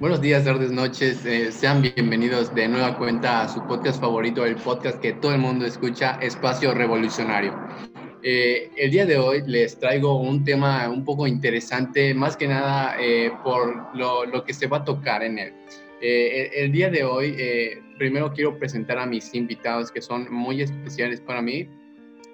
Buenos 0.00 0.20
días, 0.20 0.44
tardes, 0.44 0.72
noches. 0.72 1.24
Eh, 1.24 1.52
sean 1.52 1.80
bienvenidos 1.80 2.52
de 2.52 2.66
nueva 2.66 2.98
cuenta 2.98 3.42
a 3.42 3.48
su 3.48 3.64
podcast 3.64 4.00
favorito, 4.00 4.44
el 4.44 4.56
podcast 4.56 5.00
que 5.00 5.12
todo 5.12 5.32
el 5.32 5.38
mundo 5.38 5.64
escucha, 5.64 6.18
Espacio 6.20 6.74
Revolucionario. 6.74 7.56
Eh, 8.24 8.72
el 8.76 8.90
día 8.90 9.06
de 9.06 9.16
hoy 9.16 9.44
les 9.46 9.78
traigo 9.78 10.20
un 10.20 10.42
tema 10.42 10.88
un 10.88 11.04
poco 11.04 11.28
interesante, 11.28 12.12
más 12.12 12.36
que 12.36 12.48
nada 12.48 12.96
eh, 12.98 13.30
por 13.44 13.96
lo, 13.96 14.26
lo, 14.26 14.42
que 14.42 14.52
se 14.52 14.66
va 14.66 14.78
a 14.78 14.84
tocar 14.84 15.22
en 15.22 15.38
él. 15.38 15.52
El, 16.00 16.50
el, 16.54 16.72
día 16.72 16.90
de 16.90 17.04
hoy, 17.04 17.36
primero 17.96 18.32
quiero 18.32 18.58
presentar 18.58 18.98
a 18.98 19.06
mis 19.06 19.32
invitados 19.32 19.92
que 19.92 20.02
son 20.02 20.26
muy 20.28 20.60
especiales 20.60 21.20
para 21.20 21.40
mí. 21.40 21.68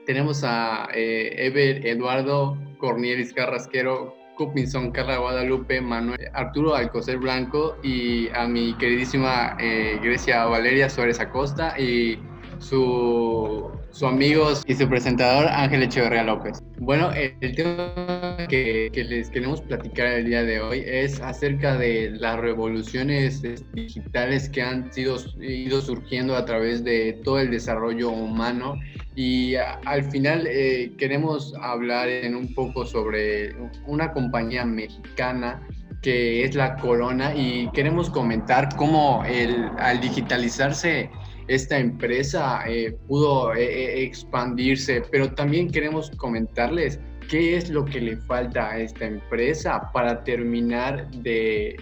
Tenemos 0.06 0.42
a 0.44 0.88
Ever 0.94 1.86
Eduardo 1.86 2.56
Cornielis 2.78 3.34
Carrasquero, 3.34 4.16
Cupinson, 4.40 4.90
Carla 4.90 5.18
Guadalupe, 5.18 5.82
Manuel, 5.82 6.18
Arturo 6.32 6.74
Alcocer 6.74 7.18
Blanco 7.18 7.76
y 7.82 8.30
a 8.30 8.48
mi 8.48 8.72
queridísima 8.78 9.54
eh, 9.60 9.98
Grecia 10.02 10.46
Valeria 10.46 10.88
Suárez 10.88 11.20
Acosta 11.20 11.78
y 11.78 12.18
su, 12.58 13.70
su 13.90 14.06
amigo 14.06 14.48
y 14.66 14.74
su 14.74 14.88
presentador 14.88 15.46
Ángel 15.46 15.82
Echeverría 15.82 16.24
López. 16.24 16.62
Bueno, 16.78 17.12
el, 17.12 17.54
tema 17.54 18.36
que, 18.48 18.88
que, 18.90 19.04
les 19.04 19.28
queremos 19.28 19.60
platicar 19.60 20.06
el 20.06 20.24
día 20.24 20.42
de 20.42 20.60
hoy 20.60 20.84
es 20.86 21.20
acerca 21.20 21.76
de 21.76 22.10
las 22.10 22.38
revoluciones 22.38 23.42
digitales 23.74 24.48
que 24.48 24.62
han 24.62 24.90
sido, 24.90 25.18
ido 25.38 25.82
surgiendo 25.82 26.34
a 26.34 26.46
través 26.46 26.82
de 26.82 27.20
todo 27.24 27.40
el 27.40 27.50
desarrollo 27.50 28.08
humano 28.08 28.78
y 29.20 29.54
al 29.54 30.02
final 30.10 30.46
eh, 30.46 30.92
queremos 30.96 31.52
hablar 31.60 32.08
en 32.08 32.34
un 32.34 32.54
poco 32.54 32.86
sobre 32.86 33.54
una 33.84 34.12
compañía 34.12 34.64
mexicana 34.64 35.60
que 36.00 36.42
es 36.42 36.54
la 36.54 36.74
Corona 36.76 37.34
y 37.36 37.68
queremos 37.74 38.08
comentar 38.08 38.74
cómo 38.76 39.22
el, 39.26 39.68
al 39.76 40.00
digitalizarse 40.00 41.10
esta 41.48 41.78
empresa 41.78 42.62
eh, 42.66 42.96
pudo 43.08 43.54
eh, 43.54 44.02
expandirse, 44.04 45.02
pero 45.12 45.30
también 45.34 45.70
queremos 45.70 46.10
comentarles 46.12 46.98
qué 47.28 47.58
es 47.58 47.68
lo 47.68 47.84
que 47.84 48.00
le 48.00 48.16
falta 48.16 48.70
a 48.70 48.78
esta 48.78 49.04
empresa 49.04 49.90
para 49.92 50.24
terminar 50.24 51.10
de, 51.10 51.76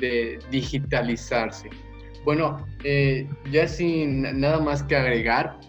de 0.00 0.40
digitalizarse. 0.50 1.70
Bueno, 2.24 2.66
ya 3.52 3.68
sin 3.68 4.22
nada 4.40 4.58
más 4.58 4.82
que 4.82 4.96
agregar, 4.96 5.60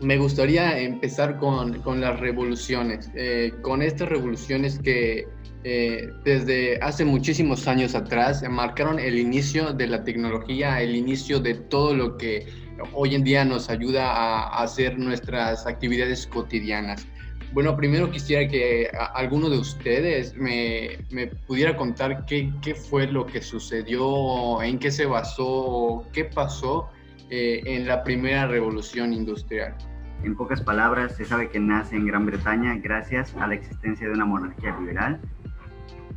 me 0.00 0.16
gustaría 0.16 0.78
empezar 0.78 1.38
con, 1.38 1.80
con 1.82 2.00
las 2.00 2.20
revoluciones, 2.20 3.10
eh, 3.14 3.52
con 3.62 3.82
estas 3.82 4.08
revoluciones 4.08 4.78
que 4.78 5.26
eh, 5.64 6.12
desde 6.24 6.78
hace 6.80 7.04
muchísimos 7.04 7.66
años 7.66 7.96
atrás 7.96 8.42
marcaron 8.48 9.00
el 9.00 9.18
inicio 9.18 9.72
de 9.72 9.88
la 9.88 10.04
tecnología, 10.04 10.80
el 10.80 10.94
inicio 10.94 11.40
de 11.40 11.54
todo 11.54 11.94
lo 11.94 12.16
que 12.16 12.46
hoy 12.92 13.16
en 13.16 13.24
día 13.24 13.44
nos 13.44 13.68
ayuda 13.68 14.12
a, 14.12 14.62
hacer 14.62 14.96
nuestras 14.98 15.66
actividades 15.66 16.28
cotidianas. 16.28 17.06
Bueno, 17.52 17.76
primero 17.76 18.10
quisiera 18.10 18.46
que 18.46 18.88
alguno 19.14 19.50
de 19.50 19.58
ustedes 19.58 20.36
me, 20.36 20.98
me 21.10 21.26
pudiera 21.26 21.76
contar 21.76 22.24
qué, 22.26 22.52
qué, 22.62 22.74
fue 22.74 23.06
lo 23.08 23.26
que 23.26 23.40
sucedió, 23.40 24.62
en 24.62 24.78
qué 24.78 24.92
se 24.92 25.06
basó, 25.06 26.06
qué 26.12 26.26
pasó 26.26 26.88
eh, 27.30 27.62
en 27.66 27.86
la 27.86 28.04
primera 28.04 28.46
revolución 28.46 29.12
industrial. 29.12 29.74
En 30.22 30.34
pocas 30.34 30.62
palabras, 30.62 31.14
se 31.16 31.24
sabe 31.24 31.48
que 31.50 31.60
nace 31.60 31.94
en 31.94 32.06
Gran 32.06 32.26
Bretaña 32.26 32.74
gracias 32.76 33.36
a 33.36 33.46
la 33.46 33.54
existencia 33.54 34.06
de 34.06 34.14
una 34.14 34.24
monarquía 34.24 34.76
liberal. 34.78 35.20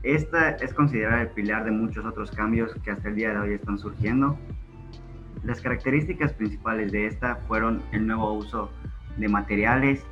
Esta 0.04 0.52
es 0.52 0.74
considerada 0.74 1.22
el 1.22 1.28
pilar 1.30 1.66
de 1.66 1.72
muchos 1.72 2.06
otros 2.06 2.32
cambios 2.32 2.74
que 2.84 2.92
hasta 2.92 3.10
el 3.10 3.16
día 3.16 3.34
de 3.34 3.40
hoy 3.40 3.54
están 3.54 3.78
surgiendo. 3.78 4.38
Las 5.44 5.62
características 5.62 6.34
principales 6.34 6.92
de 6.92 7.08
esta 7.08 7.36
fueron 7.48 7.84
el 7.92 8.08
nuevo 8.08 8.34
uso 8.34 8.72
de 9.18 9.28
materiales, 9.28 10.04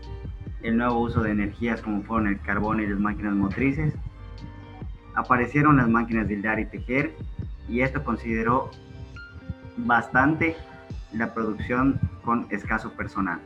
el 0.61 0.77
nuevo 0.77 0.99
uso 0.99 1.21
de 1.21 1.31
energías 1.31 1.81
como 1.81 2.03
fueron 2.03 2.27
el 2.27 2.39
carbón 2.41 2.81
y 2.81 2.87
las 2.87 2.99
máquinas 2.99 3.33
motrices. 3.33 3.93
Aparecieron 5.15 5.77
las 5.77 5.89
máquinas 5.89 6.27
de 6.27 6.35
hildar 6.35 6.59
y 6.59 6.65
tejer 6.65 7.15
y 7.67 7.81
esto 7.81 8.03
consideró 8.03 8.69
bastante 9.77 10.55
la 11.13 11.33
producción 11.33 11.99
con 12.23 12.47
escaso 12.51 12.91
personal. 12.93 13.39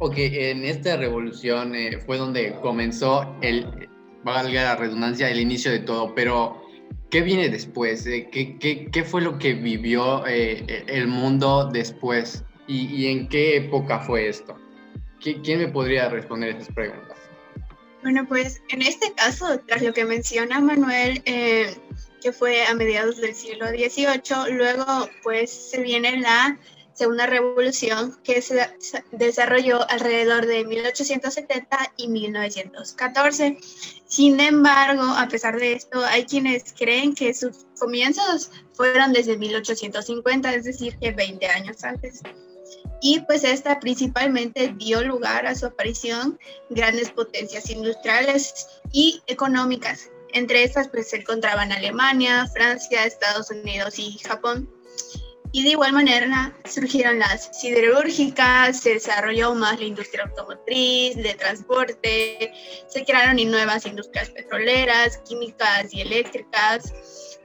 Ok, 0.00 0.14
en 0.16 0.64
esta 0.64 0.96
revolución 0.96 1.74
eh, 1.74 1.98
fue 1.98 2.18
donde 2.18 2.54
comenzó 2.62 3.36
el, 3.40 3.88
valga 4.22 4.62
la 4.62 4.76
redundancia, 4.76 5.28
el 5.28 5.40
inicio 5.40 5.72
de 5.72 5.80
todo, 5.80 6.14
pero 6.14 6.62
¿qué 7.10 7.20
viene 7.20 7.48
después? 7.48 8.06
Eh, 8.06 8.28
¿Qué, 8.30 8.56
qué, 8.58 8.88
qué 8.92 9.04
fue 9.04 9.22
lo 9.22 9.38
que 9.38 9.54
vivió 9.54 10.24
eh, 10.26 10.84
el 10.86 11.08
mundo 11.08 11.68
después? 11.72 12.44
¿Y, 12.68 12.86
¿Y, 12.94 13.06
en 13.08 13.28
qué 13.28 13.56
época 13.56 13.98
fue 13.98 14.28
esto? 14.28 14.56
¿Quién 15.20 15.58
me 15.58 15.68
podría 15.68 16.08
responder 16.08 16.50
esas 16.50 16.72
preguntas? 16.72 17.16
Bueno, 18.02 18.24
pues 18.28 18.62
en 18.68 18.82
este 18.82 19.12
caso, 19.14 19.58
tras 19.66 19.82
lo 19.82 19.92
que 19.92 20.04
menciona 20.04 20.60
Manuel, 20.60 21.20
que 21.24 22.32
fue 22.32 22.64
a 22.66 22.74
mediados 22.74 23.20
del 23.20 23.34
siglo 23.34 23.66
XVIII, 23.68 24.54
luego 24.54 25.08
pues 25.24 25.50
se 25.50 25.82
viene 25.82 26.20
la 26.20 26.56
segunda 26.98 27.26
revolución 27.26 28.18
que 28.24 28.42
se 28.42 28.74
desarrolló 29.12 29.88
alrededor 29.88 30.46
de 30.46 30.64
1870 30.64 31.92
y 31.96 32.08
1914. 32.08 33.58
Sin 34.06 34.40
embargo, 34.40 35.04
a 35.04 35.28
pesar 35.28 35.60
de 35.60 35.74
esto, 35.74 36.04
hay 36.04 36.24
quienes 36.24 36.74
creen 36.76 37.14
que 37.14 37.32
sus 37.34 37.66
comienzos 37.78 38.50
fueron 38.72 39.12
desde 39.12 39.38
1850, 39.38 40.52
es 40.54 40.64
decir, 40.64 40.98
que 40.98 41.12
20 41.12 41.46
años 41.46 41.84
antes. 41.84 42.20
Y 43.00 43.20
pues 43.20 43.44
esta 43.44 43.78
principalmente 43.78 44.74
dio 44.76 45.02
lugar 45.02 45.46
a 45.46 45.54
su 45.54 45.66
aparición 45.66 46.36
grandes 46.68 47.10
potencias 47.10 47.70
industriales 47.70 48.66
y 48.90 49.22
económicas. 49.28 50.10
Entre 50.32 50.64
estas 50.64 50.88
pues 50.88 51.10
se 51.10 51.18
encontraban 51.18 51.70
Alemania, 51.70 52.48
Francia, 52.52 53.04
Estados 53.04 53.50
Unidos 53.50 54.00
y 54.00 54.18
Japón. 54.18 54.68
Y 55.52 55.62
de 55.62 55.70
igual 55.70 55.92
manera 55.94 56.52
surgieron 56.68 57.18
las 57.18 57.48
siderúrgicas, 57.58 58.80
se 58.80 58.94
desarrolló 58.94 59.54
más 59.54 59.78
la 59.78 59.86
industria 59.86 60.24
automotriz, 60.24 61.16
de 61.16 61.34
transporte, 61.34 62.52
se 62.86 63.04
crearon 63.04 63.36
nuevas 63.50 63.86
industrias 63.86 64.30
petroleras, 64.30 65.18
químicas 65.26 65.92
y 65.94 66.02
eléctricas. 66.02 66.92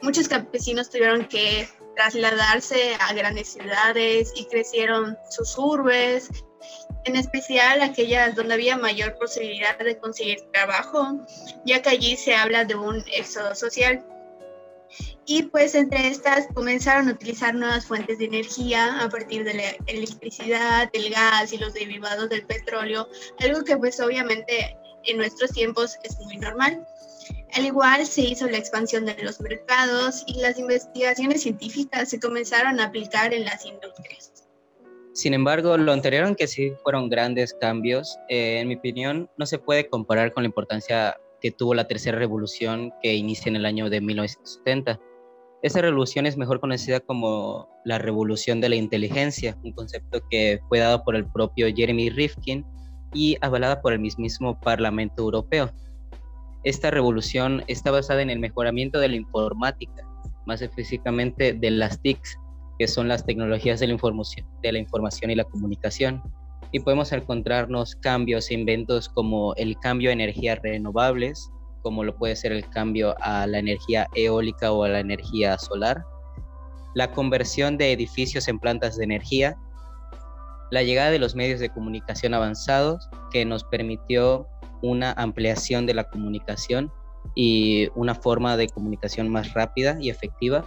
Muchos 0.01 0.27
campesinos 0.27 0.89
tuvieron 0.89 1.25
que 1.25 1.67
trasladarse 1.95 2.95
a 2.99 3.13
grandes 3.13 3.53
ciudades 3.53 4.33
y 4.35 4.45
crecieron 4.45 5.17
sus 5.29 5.57
urbes, 5.57 6.29
en 7.05 7.15
especial 7.15 7.81
aquellas 7.81 8.35
donde 8.35 8.55
había 8.55 8.77
mayor 8.77 9.17
posibilidad 9.17 9.77
de 9.77 9.97
conseguir 9.97 10.41
trabajo, 10.51 11.19
ya 11.65 11.81
que 11.81 11.89
allí 11.89 12.17
se 12.17 12.35
habla 12.35 12.65
de 12.65 12.75
un 12.75 13.03
éxodo 13.13 13.55
social. 13.55 14.05
Y 15.25 15.43
pues 15.43 15.73
entre 15.75 16.07
estas 16.07 16.47
comenzaron 16.53 17.07
a 17.07 17.13
utilizar 17.13 17.55
nuevas 17.55 17.85
fuentes 17.85 18.19
de 18.19 18.25
energía 18.25 19.01
a 19.01 19.09
partir 19.09 19.43
de 19.43 19.53
la 19.53 19.69
electricidad, 19.87 20.89
el 20.93 21.09
gas 21.09 21.53
y 21.53 21.57
los 21.57 21.73
derivados 21.73 22.29
del 22.29 22.45
petróleo, 22.45 23.07
algo 23.39 23.63
que 23.63 23.77
pues 23.77 23.99
obviamente 23.99 24.75
en 25.05 25.17
nuestros 25.17 25.51
tiempos 25.51 25.97
es 26.03 26.17
muy 26.19 26.37
normal. 26.37 26.85
Al 27.53 27.65
igual 27.65 28.05
se 28.05 28.21
hizo 28.21 28.47
la 28.47 28.57
expansión 28.57 29.05
de 29.05 29.15
los 29.23 29.39
mercados 29.39 30.23
y 30.27 30.41
las 30.41 30.57
investigaciones 30.57 31.43
científicas 31.43 32.09
se 32.09 32.19
comenzaron 32.19 32.79
a 32.79 32.85
aplicar 32.85 33.33
en 33.33 33.45
las 33.45 33.65
industrias. 33.65 34.33
Sin 35.13 35.35
embargo, 35.35 35.77
lo 35.77 35.93
anterior, 35.93 36.25
aunque 36.25 36.47
sí 36.47 36.73
fueron 36.81 37.07
grandes 37.07 37.53
cambios, 37.53 38.17
eh, 38.29 38.59
en 38.59 38.67
mi 38.67 38.75
opinión, 38.75 39.29
no 39.37 39.45
se 39.45 39.59
puede 39.59 39.87
comparar 39.87 40.33
con 40.33 40.41
la 40.41 40.47
importancia 40.47 41.15
que 41.43 41.51
tuvo 41.51 41.75
la 41.75 41.87
tercera 41.87 42.17
revolución 42.17 42.91
que 43.03 43.13
inicia 43.13 43.49
en 43.49 43.57
el 43.57 43.65
año 43.67 43.91
de 43.91 44.01
1970 44.01 44.99
esta 45.63 45.81
revolución 45.81 46.25
es 46.25 46.35
mejor 46.35 46.59
conocida 46.59 46.99
como 46.99 47.69
la 47.85 47.97
revolución 47.97 48.59
de 48.59 48.67
la 48.67 48.75
inteligencia, 48.75 49.57
un 49.63 49.71
concepto 49.71 50.19
que 50.29 50.59
fue 50.67 50.79
dado 50.79 51.05
por 51.05 51.15
el 51.15 51.25
propio 51.25 51.73
Jeremy 51.73 52.09
Rifkin 52.09 52.65
y 53.13 53.37
avalada 53.39 53.81
por 53.81 53.93
el 53.93 53.99
mismísimo 53.99 54.59
Parlamento 54.59 55.23
Europeo. 55.23 55.71
Esta 56.65 56.91
revolución 56.91 57.63
está 57.67 57.91
basada 57.91 58.21
en 58.21 58.29
el 58.29 58.39
mejoramiento 58.39 58.99
de 58.99 59.07
la 59.07 59.15
informática, 59.15 60.05
más 60.45 60.61
específicamente 60.61 61.53
de 61.53 61.71
las 61.71 62.01
TICs, 62.01 62.37
que 62.77 62.89
son 62.89 63.07
las 63.07 63.25
tecnologías 63.25 63.79
de 63.79 63.87
la 63.87 63.93
información 63.93 65.31
y 65.31 65.35
la 65.35 65.45
comunicación. 65.45 66.21
Y 66.73 66.81
podemos 66.81 67.13
encontrarnos 67.13 67.95
cambios 67.95 68.51
e 68.51 68.55
inventos 68.55 69.07
como 69.07 69.55
el 69.55 69.79
cambio 69.79 70.09
a 70.09 70.13
energías 70.13 70.59
renovables, 70.61 71.49
como 71.81 72.03
lo 72.03 72.17
puede 72.17 72.35
ser 72.35 72.51
el 72.51 72.67
cambio 72.69 73.15
a 73.21 73.47
la 73.47 73.59
energía 73.59 74.07
eólica 74.15 74.73
o 74.73 74.83
a 74.83 74.89
la 74.89 74.99
energía 74.99 75.57
solar, 75.57 76.03
la 76.95 77.11
conversión 77.11 77.77
de 77.77 77.91
edificios 77.91 78.47
en 78.47 78.59
plantas 78.59 78.97
de 78.97 79.03
energía, 79.03 79.55
la 80.71 80.83
llegada 80.83 81.11
de 81.11 81.19
los 81.19 81.35
medios 81.35 81.59
de 81.59 81.69
comunicación 81.69 82.33
avanzados 82.33 83.07
que 83.31 83.45
nos 83.45 83.63
permitió 83.63 84.47
una 84.81 85.13
ampliación 85.13 85.85
de 85.85 85.93
la 85.93 86.09
comunicación 86.09 86.91
y 87.35 87.89
una 87.95 88.15
forma 88.15 88.57
de 88.57 88.67
comunicación 88.67 89.29
más 89.29 89.53
rápida 89.53 89.97
y 89.99 90.09
efectiva. 90.09 90.65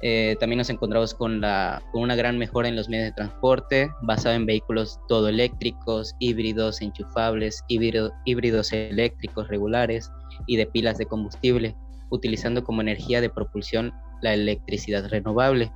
Eh, 0.00 0.36
también 0.38 0.58
nos 0.58 0.70
encontramos 0.70 1.12
con, 1.12 1.40
la, 1.40 1.82
con 1.90 2.02
una 2.02 2.14
gran 2.14 2.38
mejora 2.38 2.68
en 2.68 2.76
los 2.76 2.88
medios 2.88 3.06
de 3.06 3.12
transporte, 3.12 3.90
basado 4.02 4.36
en 4.36 4.46
vehículos 4.46 5.00
todo 5.08 5.28
eléctricos, 5.28 6.14
híbridos, 6.20 6.80
enchufables, 6.80 7.64
híbridos 7.68 8.72
eléctricos 8.72 9.48
regulares 9.48 10.10
y 10.46 10.56
de 10.56 10.66
pilas 10.66 10.98
de 10.98 11.06
combustible, 11.06 11.76
utilizando 12.10 12.62
como 12.62 12.80
energía 12.80 13.20
de 13.20 13.30
propulsión 13.30 13.92
la 14.22 14.34
electricidad 14.34 15.08
renovable. 15.08 15.72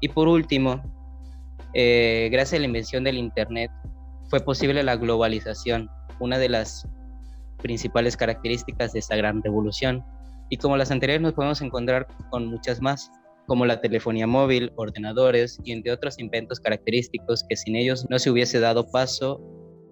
Y 0.00 0.08
por 0.08 0.26
último, 0.26 0.82
eh, 1.74 2.28
gracias 2.32 2.58
a 2.58 2.60
la 2.60 2.66
invención 2.66 3.04
del 3.04 3.18
Internet, 3.18 3.70
fue 4.28 4.40
posible 4.40 4.82
la 4.82 4.96
globalización, 4.96 5.88
una 6.18 6.38
de 6.38 6.48
las 6.48 6.86
principales 7.58 8.16
características 8.16 8.92
de 8.92 8.98
esta 8.98 9.16
gran 9.16 9.42
revolución. 9.42 10.04
Y 10.48 10.56
como 10.56 10.76
las 10.76 10.90
anteriores 10.90 11.22
nos 11.22 11.34
podemos 11.34 11.60
encontrar 11.60 12.08
con 12.30 12.46
muchas 12.46 12.80
más, 12.80 13.10
como 13.50 13.66
la 13.66 13.80
telefonía 13.80 14.28
móvil, 14.28 14.70
ordenadores 14.76 15.58
y 15.64 15.72
entre 15.72 15.90
otros 15.90 16.20
inventos 16.20 16.60
característicos 16.60 17.44
que 17.48 17.56
sin 17.56 17.74
ellos 17.74 18.06
no 18.08 18.20
se 18.20 18.30
hubiese 18.30 18.60
dado 18.60 18.86
paso 18.92 19.40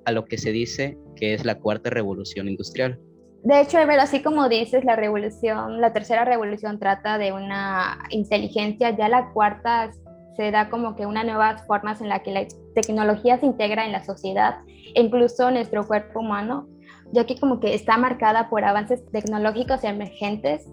a 0.05 0.13
lo 0.13 0.27
que 0.27 0.39
se 0.39 0.53
dice 0.53 0.97
que 1.17 1.35
es 1.35 1.45
la 1.45 1.59
cuarta 1.59 1.91
revolución 1.91 2.47
industrial. 2.47 3.01
De 3.43 3.61
hecho, 3.61 3.79
así 3.79 4.23
como 4.23 4.49
dices, 4.49 4.85
la 4.85 4.95
revolución, 4.95 5.81
la 5.81 5.93
tercera 5.93 6.25
revolución 6.25 6.79
trata 6.79 7.19
de 7.19 7.33
una 7.33 7.99
inteligencia, 8.11 8.97
ya 8.97 9.09
la 9.09 9.33
cuarta 9.33 9.91
se 10.37 10.53
da 10.53 10.71
como 10.71 10.95
que 10.95 11.07
una 11.07 11.25
nuevas 11.25 11.67
formas 11.67 12.01
en 12.01 12.11
la 12.11 12.23
que 12.23 12.31
la 12.31 12.47
tecnología 12.77 13.41
se 13.41 13.47
integra 13.47 13.85
en 13.85 13.91
la 13.91 14.05
sociedad 14.05 14.59
e 14.95 15.03
incluso 15.03 15.51
nuestro 15.51 15.85
cuerpo 15.85 16.21
humano, 16.21 16.69
ya 17.11 17.27
que 17.27 17.37
como 17.41 17.59
que 17.59 17.75
está 17.75 17.99
marcada 17.99 18.51
por 18.51 18.65
avances 18.65 19.05
tecnológicos 19.11 19.83
emergentes 19.83 20.65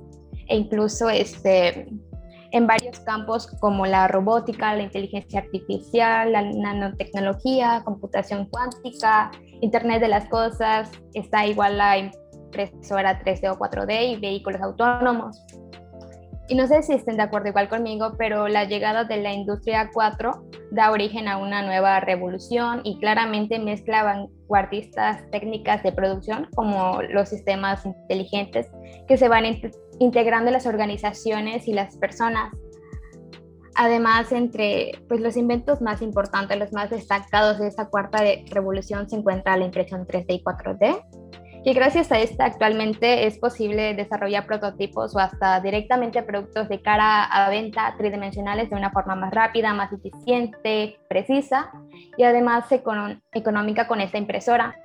e 0.48 0.56
incluso 0.56 1.10
este, 1.10 1.88
en 2.56 2.68
varios 2.68 3.02
campos 3.02 3.48
como 3.60 3.86
la 3.86 4.08
robótica, 4.08 4.74
la 4.74 4.84
inteligencia 4.84 5.42
artificial, 5.42 6.32
la 6.32 6.42
nanotecnología, 6.42 7.82
computación 7.84 8.46
cuántica, 8.46 9.30
Internet 9.60 10.00
de 10.00 10.08
las 10.08 10.30
Cosas, 10.30 10.90
está 11.14 11.46
igual 11.46 11.78
la 11.78 11.98
impresora 11.98 13.22
3D 13.22 13.52
o 13.52 13.60
4D 13.60 14.14
y 14.14 14.22
vehículos 14.22 14.62
autónomos. 14.62 15.38
Y 16.48 16.56
no 16.56 16.66
sé 16.68 16.82
si 16.82 16.94
estén 16.94 17.18
de 17.18 17.24
acuerdo 17.24 17.50
igual 17.50 17.68
conmigo, 17.68 18.14
pero 18.18 18.48
la 18.48 18.64
llegada 18.64 19.04
de 19.04 19.18
la 19.18 19.34
industria 19.34 19.90
4 19.94 20.46
da 20.72 20.92
origen 20.92 21.28
a 21.28 21.38
una 21.38 21.62
nueva 21.62 22.00
revolución 22.00 22.82
y 22.86 23.00
claramente 23.00 23.60
mezcla 23.60 24.04
vanguardistas 24.04 25.30
técnicas 25.32 25.84
de 25.84 25.92
producción 25.92 26.48
como 26.56 27.02
los 27.02 27.30
sistemas 27.30 27.86
inteligentes 27.86 28.68
que 29.08 29.18
se 29.18 29.28
van 29.28 29.44
integrando 30.00 30.52
las 30.52 30.66
organizaciones 30.66 31.68
y 31.68 31.74
las 31.74 31.98
personas. 31.98 32.54
Además, 33.76 34.32
entre 34.32 34.94
pues, 35.08 35.20
los 35.20 35.36
inventos 35.36 35.82
más 35.82 36.02
importantes, 36.02 36.58
los 36.58 36.72
más 36.72 36.90
destacados 36.90 37.60
de 37.60 37.68
esta 37.68 37.90
cuarta 37.90 38.24
revolución 38.50 39.10
se 39.10 39.18
encuentra 39.18 39.58
la 39.58 39.66
impresión 39.66 40.08
3D 40.08 40.26
y 40.30 40.44
4D, 40.44 41.04
y 41.68 41.74
gracias 41.74 42.12
a 42.12 42.20
esta 42.20 42.46
actualmente 42.46 43.26
es 43.26 43.40
posible 43.40 43.96
desarrollar 43.96 44.46
prototipos 44.46 45.16
o 45.16 45.20
hasta 45.20 45.60
directamente 45.62 46.22
productos 46.22 46.70
de 46.70 46.80
cara 46.80 47.24
a 47.24 47.50
venta 47.50 47.96
tridimensionales 47.98 48.70
de 48.70 48.76
una 48.76 48.92
forma 48.92 49.16
más 49.16 49.34
rápida, 49.34 49.74
más 49.74 49.92
eficiente, 49.92 51.00
precisa 51.10 51.72
y 52.18 52.24
además 52.24 52.66
económica 52.72 53.88
con 53.88 54.00
esta 54.00 54.20
impresora. 54.20 54.76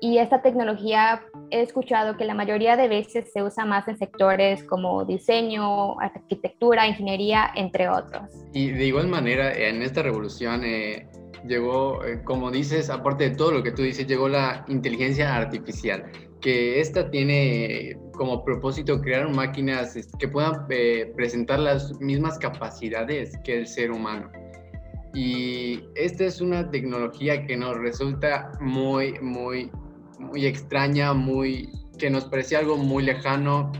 Y 0.00 0.18
esta 0.18 0.42
tecnología 0.42 1.22
he 1.50 1.62
escuchado 1.62 2.16
que 2.16 2.24
la 2.24 2.34
mayoría 2.34 2.76
de 2.76 2.88
veces 2.88 3.32
se 3.32 3.42
usa 3.42 3.64
más 3.64 3.88
en 3.88 3.96
sectores 3.96 4.62
como 4.64 5.04
diseño, 5.04 5.98
arquitectura, 6.00 6.86
ingeniería, 6.86 7.50
entre 7.54 7.88
otros. 7.88 8.24
Y 8.52 8.70
de 8.70 8.86
igual 8.86 9.08
manera, 9.08 9.52
en 9.52 9.82
esta 9.82 10.02
revolución, 10.02 10.64
eh, 10.64 11.08
llegó, 11.46 12.04
eh, 12.04 12.22
como 12.24 12.50
dices, 12.50 12.90
aparte 12.90 13.30
de 13.30 13.36
todo 13.36 13.52
lo 13.52 13.62
que 13.62 13.72
tú 13.72 13.82
dices, 13.82 14.06
llegó 14.06 14.28
la 14.28 14.64
inteligencia 14.68 15.34
artificial, 15.34 16.04
que 16.40 16.80
esta 16.80 17.10
tiene 17.10 17.96
como 18.12 18.44
propósito 18.44 19.00
crear 19.00 19.28
máquinas 19.28 19.96
que 20.18 20.28
puedan 20.28 20.66
eh, 20.70 21.12
presentar 21.16 21.58
las 21.58 21.98
mismas 22.00 22.38
capacidades 22.38 23.36
que 23.44 23.58
el 23.58 23.66
ser 23.66 23.90
humano. 23.90 24.30
Y 25.14 25.82
esta 25.94 26.24
es 26.24 26.40
una 26.42 26.70
tecnología 26.70 27.46
que 27.46 27.56
nos 27.56 27.78
resulta 27.78 28.52
muy, 28.60 29.18
muy, 29.20 29.70
muy 30.18 30.46
extraña, 30.46 31.12
muy, 31.12 31.70
que 31.98 32.10
nos 32.10 32.24
parece 32.24 32.56
algo 32.56 32.76
muy 32.76 33.04
lejano 33.04 33.72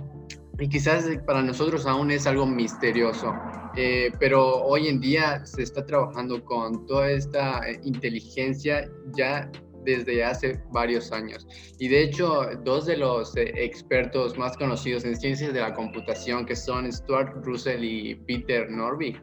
y 0.58 0.68
quizás 0.68 1.04
para 1.26 1.42
nosotros 1.42 1.86
aún 1.86 2.10
es 2.10 2.26
algo 2.26 2.46
misterioso. 2.46 3.34
Eh, 3.76 4.10
pero 4.18 4.64
hoy 4.64 4.88
en 4.88 5.00
día 5.00 5.44
se 5.44 5.62
está 5.62 5.84
trabajando 5.84 6.42
con 6.42 6.86
toda 6.86 7.10
esta 7.10 7.60
eh, 7.68 7.78
inteligencia 7.84 8.90
ya 9.14 9.50
desde 9.84 10.24
hace 10.24 10.58
varios 10.72 11.12
años. 11.12 11.46
Y 11.78 11.88
de 11.88 12.04
hecho, 12.04 12.46
dos 12.64 12.86
de 12.86 12.96
los 12.96 13.36
eh, 13.36 13.52
expertos 13.54 14.36
más 14.38 14.56
conocidos 14.56 15.04
en 15.04 15.14
ciencias 15.14 15.52
de 15.52 15.60
la 15.60 15.74
computación, 15.74 16.46
que 16.46 16.56
son 16.56 16.90
Stuart 16.90 17.44
Russell 17.44 17.84
y 17.84 18.14
Peter 18.26 18.68
Norvig, 18.70 19.20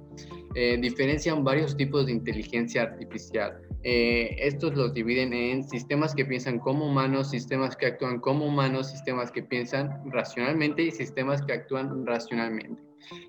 diferencian 0.81 1.43
varios 1.43 1.75
tipos 1.75 2.05
de 2.05 2.11
inteligencia 2.11 2.83
artificial. 2.83 3.59
Estos 3.83 4.75
los 4.75 4.93
dividen 4.93 5.33
en 5.33 5.63
sistemas 5.63 6.15
que 6.15 6.25
piensan 6.25 6.59
como 6.59 6.87
humanos, 6.87 7.29
sistemas 7.29 7.75
que 7.75 7.87
actúan 7.87 8.19
como 8.19 8.45
humanos, 8.45 8.89
sistemas 8.89 9.31
que 9.31 9.43
piensan 9.43 10.01
racionalmente 10.11 10.83
y 10.83 10.91
sistemas 10.91 11.41
que 11.41 11.53
actúan 11.53 12.05
racionalmente. 12.05 12.81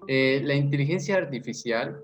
Eh, 0.06 0.40
la 0.44 0.54
inteligencia 0.54 1.16
artificial 1.16 2.00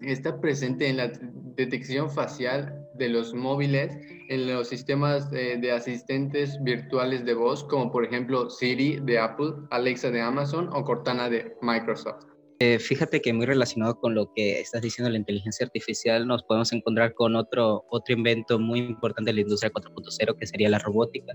está 0.00 0.40
presente 0.40 0.88
en 0.88 0.96
la 0.96 1.12
detección 1.56 2.10
facial 2.10 2.78
de 2.94 3.08
los 3.08 3.34
móviles, 3.34 3.96
en 4.28 4.52
los 4.52 4.68
sistemas 4.68 5.30
de 5.30 5.72
asistentes 5.72 6.62
virtuales 6.62 7.24
de 7.24 7.34
voz, 7.34 7.64
como 7.64 7.90
por 7.90 8.04
ejemplo 8.04 8.50
Siri 8.50 9.00
de 9.02 9.18
Apple, 9.18 9.52
Alexa 9.70 10.10
de 10.10 10.20
Amazon 10.20 10.68
o 10.72 10.84
Cortana 10.84 11.28
de 11.28 11.54
Microsoft. 11.62 12.31
Eh, 12.64 12.78
fíjate 12.78 13.20
que 13.20 13.32
muy 13.32 13.44
relacionado 13.44 13.98
con 13.98 14.14
lo 14.14 14.32
que 14.34 14.60
estás 14.60 14.82
diciendo 14.82 15.10
la 15.10 15.18
inteligencia 15.18 15.66
artificial, 15.66 16.28
nos 16.28 16.44
podemos 16.44 16.72
encontrar 16.72 17.12
con 17.12 17.34
otro, 17.34 17.84
otro 17.90 18.14
invento 18.14 18.56
muy 18.60 18.78
importante 18.78 19.30
de 19.30 19.34
la 19.34 19.40
industria 19.40 19.72
4.0, 19.72 20.38
que 20.38 20.46
sería 20.46 20.70
la 20.70 20.78
robótica, 20.78 21.32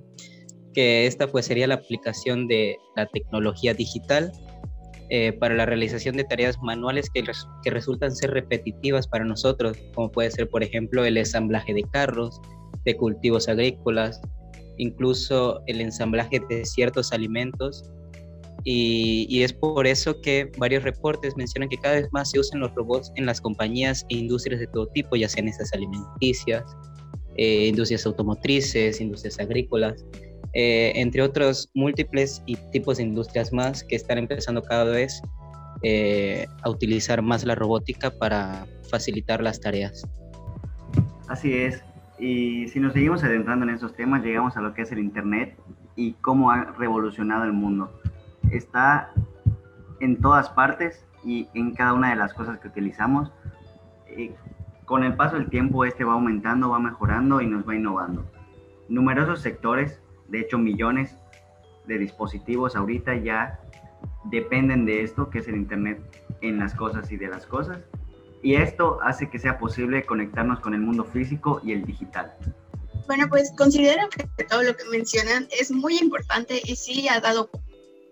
que 0.74 1.06
esta 1.06 1.28
pues 1.28 1.48
sería 1.48 1.68
la 1.68 1.74
aplicación 1.74 2.48
de 2.48 2.78
la 2.96 3.08
tecnología 3.08 3.74
digital 3.74 4.32
eh, 5.10 5.34
para 5.34 5.54
la 5.54 5.66
realización 5.66 6.16
de 6.16 6.24
tareas 6.24 6.58
manuales 6.62 7.10
que, 7.10 7.22
que 7.62 7.72
resultan 7.72 8.16
ser 8.16 8.32
repetitivas 8.32 9.06
para 9.06 9.26
nosotros, 9.26 9.78
como 9.96 10.10
puede 10.10 10.32
ser, 10.32 10.48
por 10.48 10.64
ejemplo, 10.64 11.04
el 11.04 11.18
ensamblaje 11.18 11.74
de 11.74 11.84
carros, 11.92 12.40
de 12.86 12.96
cultivos 12.96 13.50
agrícolas, 13.50 14.22
incluso 14.78 15.62
el 15.68 15.82
ensamblaje 15.82 16.40
de 16.48 16.64
ciertos 16.64 17.12
alimentos. 17.12 17.84
Y, 18.70 19.28
y, 19.30 19.44
es 19.44 19.54
por 19.54 19.88
eso 19.88 20.20
que 20.20 20.52
varios 20.58 20.84
reportes 20.84 21.38
mencionan 21.38 21.70
que 21.70 21.78
cada 21.78 21.96
vez 21.96 22.10
más 22.12 22.32
se 22.32 22.40
usan 22.40 22.60
los 22.60 22.76
robots 22.76 23.14
en 23.16 23.26
las 23.26 23.40
compañías 23.40 24.06
e 24.10 24.16
industrias 24.16 24.60
de 24.60 24.68
todo 24.68 24.88
tipo, 24.88 25.16
ya 25.16 25.30
sean 25.30 25.48
esas 25.48 25.72
alimenticias, 25.72 26.66
eh, 27.38 27.68
industrias 27.68 28.06
automotrices, 28.06 29.00
industrias 29.00 29.40
agrícolas. 29.40 30.04
Eh, 30.54 30.92
entre 30.96 31.22
otros 31.22 31.70
múltiples 31.76 32.44
y 32.46 32.58
tipos 32.74 32.98
de 32.98 33.04
industrias 33.04 33.54
más 33.54 33.86
que 33.86 33.96
están 33.96 34.18
empezando 34.18 34.62
cada 34.62 34.84
vez 34.84 35.22
eh, 35.84 36.46
a 36.64 36.70
utilizar 36.70 37.22
más 37.22 37.46
la 37.46 37.56
robótica 37.56 38.12
para 38.12 38.66
facilitar 38.90 39.42
las 39.42 39.62
tareas. 39.62 40.06
Así 41.30 41.54
es. 41.54 41.82
Y 42.20 42.68
si 42.68 42.82
nos 42.82 42.92
seguimos 42.92 43.24
adentrando 43.24 43.66
en 43.66 43.76
esos 43.76 43.96
temas, 43.96 44.26
llegamos 44.26 44.58
a 44.58 44.62
lo 44.62 44.74
que 44.74 44.82
es 44.82 44.92
el 44.92 45.00
Internet 45.00 45.56
y 45.96 46.12
cómo 46.14 46.52
ha 46.52 46.66
revolucionado 46.78 47.46
el 47.46 47.54
mundo. 47.54 47.90
Está 48.52 49.12
en 50.00 50.22
todas 50.22 50.50
partes 50.50 51.06
y 51.24 51.48
en 51.54 51.74
cada 51.74 51.94
una 51.94 52.10
de 52.12 52.16
las 52.16 52.34
cosas 52.34 52.60
que 52.60 52.68
utilizamos. 52.68 53.32
Eh, 54.08 54.36
con 54.86 55.04
el 55.04 55.16
paso 55.16 55.36
del 55.36 55.50
tiempo, 55.50 55.84
este 55.86 56.04
va 56.04 56.14
aumentando, 56.14 56.70
va 56.70 56.80
mejorando 56.80 57.42
y 57.42 57.48
nos 57.48 57.68
va 57.68 57.76
innovando. 57.76 58.26
Numerosos 58.88 59.42
sectores 59.42 60.02
de 60.28 60.42
hecho, 60.42 60.58
millones 60.58 61.16
de 61.86 61.98
dispositivos 61.98 62.76
ahorita 62.76 63.16
ya 63.16 63.60
dependen 64.26 64.86
de 64.86 65.04
esto, 65.04 65.30
que 65.30 65.40
es 65.40 65.48
el 65.48 65.56
Internet 65.56 66.00
en 66.42 66.60
las 66.60 66.74
cosas 66.76 67.12
y 67.12 67.18
de 67.18 67.28
las 67.28 67.46
cosas. 67.46 67.80
Y 68.44 68.56
esto 68.56 69.00
hace 69.02 69.30
que 69.30 69.40
sea 69.40 69.58
posible 69.58 70.06
conectarnos 70.06 70.60
con 70.60 70.74
el 70.74 70.82
mundo 70.82 71.06
físico 71.06 71.62
y 71.64 71.72
el 71.72 71.86
digital. 71.86 72.34
Bueno, 73.08 73.28
pues 73.30 73.52
considero 73.58 74.08
que 74.10 74.44
todo 74.44 74.64
lo 74.64 74.76
que 74.76 74.84
mencionan 74.92 75.48
es 75.58 75.72
muy 75.72 75.98
importante 75.98 76.62
y 76.64 76.76
sí 76.76 77.08
ha 77.08 77.22
dado 77.22 77.50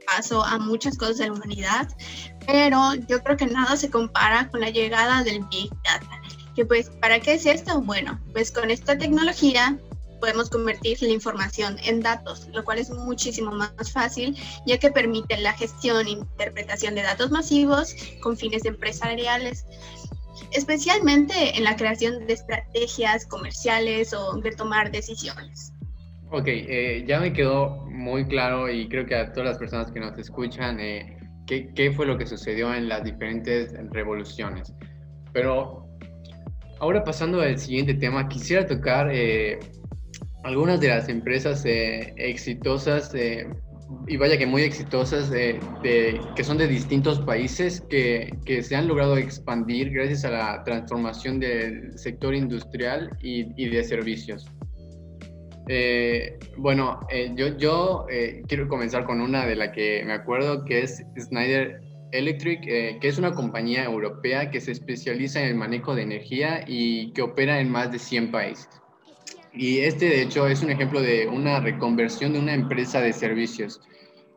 paso 0.06 0.44
a 0.44 0.58
muchas 0.58 0.98
cosas 0.98 1.18
de 1.18 1.28
la 1.28 1.34
humanidad, 1.34 1.88
pero 2.46 2.94
yo 3.08 3.24
creo 3.24 3.38
que 3.38 3.48
nada 3.48 3.76
se 3.78 3.90
compara 3.90 4.50
con 4.50 4.62
la 4.62 4.70
llegada 4.70 5.24
del 5.24 5.44
Big 5.46 5.70
Data. 5.84 6.22
Que 6.56 6.66
pues, 6.66 6.90
¿para 7.02 7.20
qué 7.20 7.34
es 7.34 7.46
esto? 7.46 7.82
Bueno, 7.82 8.20
pues 8.32 8.52
con 8.52 8.72
esta 8.72 8.98
tecnología 8.98 9.78
podemos 10.20 10.50
convertir 10.50 11.02
la 11.02 11.10
información 11.10 11.78
en 11.84 12.02
datos, 12.02 12.48
lo 12.54 12.64
cual 12.64 12.80
es 12.80 12.90
muchísimo 12.90 13.52
más 13.52 13.92
fácil, 13.92 14.36
ya 14.66 14.78
que 14.78 14.90
permite 14.90 15.38
la 15.38 15.54
gestión 15.54 16.08
e 16.08 16.12
interpretación 16.12 16.96
de 16.96 17.04
datos 17.04 17.32
masivos 17.32 17.94
con 18.22 18.38
fines 18.38 18.66
empresariales, 18.66 19.66
especialmente 20.52 21.58
en 21.58 21.64
la 21.64 21.76
creación 21.76 22.26
de 22.26 22.34
estrategias 22.34 23.26
comerciales 23.26 24.14
o 24.14 24.34
de 24.38 24.52
tomar 24.52 24.92
decisiones. 24.92 25.75
Ok, 26.32 26.48
eh, 26.48 27.04
ya 27.08 27.20
me 27.20 27.32
quedó 27.32 27.86
muy 27.86 28.26
claro 28.26 28.70
y 28.70 28.88
creo 28.90 29.06
que 29.06 29.16
a 29.16 29.32
todas 29.32 29.50
las 29.50 29.58
personas 29.60 29.92
que 29.92 30.00
nos 30.00 30.18
escuchan, 30.18 30.80
eh, 30.80 31.18
qué, 31.46 31.94
fue 31.96 32.08
lo 32.08 32.18
que 32.18 32.26
sucedió 32.26 32.74
en 32.74 32.90
las 32.90 33.04
diferentes 33.04 33.74
revoluciones. 33.92 34.74
Pero 35.34 35.88
ahora 36.80 37.04
pasando 37.04 37.42
al 37.42 37.60
siguiente 37.60 37.94
tema, 37.94 38.28
quisiera 38.28 38.66
tocar 38.66 39.10
eh, 39.14 39.60
algunas 40.44 40.80
de 40.80 40.88
las 40.90 41.10
empresas 41.10 41.64
exitosas, 41.66 43.14
y 44.08 44.18
vaya 44.18 44.38
que 44.38 44.48
muy 44.48 44.64
exitosas, 44.64 45.30
que 45.30 46.44
son 46.44 46.58
de 46.58 46.68
distintos 46.68 47.20
países, 47.20 47.82
que, 47.82 48.36
se 48.64 48.76
han 48.76 48.88
logrado 48.88 49.16
expandir 49.18 49.92
gracias 49.92 50.26
a 50.26 50.32
la 50.32 50.64
transformación 50.64 51.40
del 51.40 51.98
sector 51.98 52.34
industrial 52.34 53.16
y 53.22 53.70
de 53.70 53.84
servicios. 53.84 54.48
Bueno, 56.58 57.00
yo, 57.36 57.58
yo 57.58 58.06
quiero 58.48 58.68
comenzar 58.68 59.06
con 59.06 59.22
una 59.22 59.46
de 59.46 59.56
la 59.56 59.72
que 59.72 60.04
me 60.06 60.14
acuerdo, 60.14 60.64
que 60.66 60.82
es 60.82 61.04
Snyder 61.18 61.82
Electric, 62.12 62.62
que 62.62 63.08
es 63.08 63.18
una 63.18 63.34
compañía 63.34 63.84
europea 63.84 64.52
que 64.52 64.62
se 64.62 64.72
especializa 64.72 65.42
en 65.42 65.48
el 65.48 65.56
manejo 65.56 65.96
de 65.96 66.04
energía 66.04 66.64
y 66.68 67.12
que 67.14 67.22
opera 67.22 67.60
en 67.60 67.70
más 67.70 67.92
de 67.92 68.00
100 68.00 68.32
países. 68.32 68.70
Y 69.54 69.80
este, 69.80 70.06
de 70.10 70.22
hecho, 70.22 70.48
es 70.48 70.62
un 70.62 70.70
ejemplo 70.70 71.02
de 71.02 71.28
una 71.28 71.60
reconversión 71.62 72.34
de 72.34 72.40
una 72.40 72.54
empresa 72.54 73.00
de 73.00 73.14
servicios, 73.14 73.82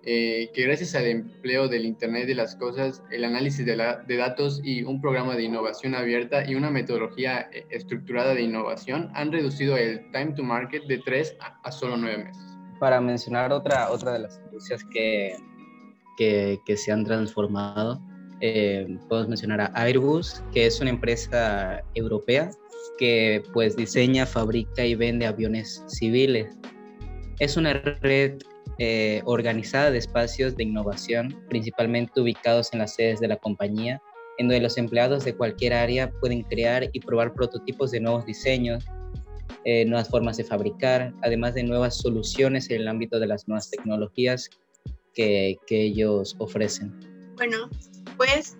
eh, 0.04 0.50
que 0.54 0.62
gracias 0.62 0.94
al 0.94 1.06
empleo 1.06 1.68
del 1.68 1.84
Internet 1.84 2.26
de 2.26 2.34
las 2.34 2.56
Cosas, 2.56 3.02
el 3.10 3.24
análisis 3.24 3.66
de, 3.66 3.76
de, 4.06 4.16
datos 4.16 4.60
y 4.64 4.82
un 4.82 5.00
programa 5.00 5.34
de 5.34 5.42
innovación 5.42 5.94
abierta 5.94 6.48
y 6.48 6.54
una 6.54 6.70
metodología 6.70 7.48
eh, 7.52 7.66
estructurada 7.70 8.34
de 8.34 8.42
innovación 8.42 9.10
han 9.14 9.32
reducido 9.32 9.76
el 9.76 10.10
time 10.12 10.32
to 10.32 10.42
market 10.42 10.84
de 10.84 10.98
3 10.98 11.36
a, 11.40 11.60
a 11.62 11.72
solo 11.72 11.96
9 11.96 12.24
meses. 12.24 12.42
Para 12.78 13.00
mencionar 13.00 13.52
otra, 13.52 13.90
otra 13.90 14.12
de 14.12 14.20
las 14.20 14.40
industrias 14.44 14.84
que, 14.92 15.36
que, 16.16 16.58
que 16.64 16.76
se 16.76 16.92
han 16.92 17.04
transformado, 17.04 18.00
eh, 18.40 18.98
podemos 19.08 19.28
mencionar 19.28 19.60
a 19.60 19.72
Airbus, 19.74 20.42
que 20.52 20.66
es 20.66 20.80
una 20.80 20.90
empresa 20.90 21.82
europea 21.94 22.50
que 22.98 23.42
pues 23.52 23.76
diseña, 23.76 24.26
fabrica 24.26 24.84
y 24.84 24.94
vende 24.94 25.26
aviones 25.26 25.84
civiles. 25.88 26.56
Es 27.38 27.56
una 27.56 27.74
red 27.74 28.40
eh, 28.78 29.22
organizada 29.24 29.90
de 29.90 29.98
espacios 29.98 30.56
de 30.56 30.62
innovación, 30.62 31.44
principalmente 31.48 32.20
ubicados 32.20 32.72
en 32.72 32.78
las 32.78 32.94
sedes 32.94 33.18
de 33.18 33.28
la 33.28 33.36
compañía, 33.36 34.00
en 34.38 34.46
donde 34.46 34.60
los 34.60 34.78
empleados 34.78 35.24
de 35.24 35.34
cualquier 35.34 35.74
área 35.74 36.10
pueden 36.20 36.42
crear 36.42 36.88
y 36.92 37.00
probar 37.00 37.34
prototipos 37.34 37.90
de 37.90 38.00
nuevos 38.00 38.24
diseños, 38.24 38.84
eh, 39.64 39.84
nuevas 39.84 40.08
formas 40.08 40.36
de 40.36 40.44
fabricar, 40.44 41.12
además 41.22 41.54
de 41.54 41.64
nuevas 41.64 41.96
soluciones 41.96 42.70
en 42.70 42.82
el 42.82 42.88
ámbito 42.88 43.18
de 43.18 43.26
las 43.26 43.48
nuevas 43.48 43.68
tecnologías 43.68 44.48
que, 45.12 45.56
que 45.66 45.82
ellos 45.82 46.36
ofrecen. 46.38 46.94
Bueno, 47.36 47.68
pues 48.16 48.56